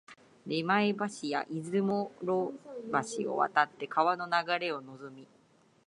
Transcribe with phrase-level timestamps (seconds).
[0.47, 2.57] 出町橋や出雲路
[3.23, 5.27] 橋を渡って川の流れをのぞみ、